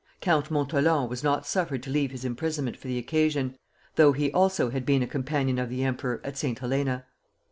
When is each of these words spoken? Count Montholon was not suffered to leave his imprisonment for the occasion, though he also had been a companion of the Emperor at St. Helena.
Count 0.19 0.49
Montholon 0.49 1.07
was 1.09 1.23
not 1.23 1.45
suffered 1.45 1.83
to 1.83 1.91
leave 1.91 2.09
his 2.09 2.25
imprisonment 2.25 2.75
for 2.75 2.87
the 2.87 2.97
occasion, 2.97 3.55
though 3.97 4.13
he 4.13 4.31
also 4.31 4.71
had 4.71 4.83
been 4.83 5.03
a 5.03 5.07
companion 5.07 5.59
of 5.59 5.69
the 5.69 5.83
Emperor 5.83 6.19
at 6.23 6.35
St. 6.37 6.57
Helena. 6.57 7.05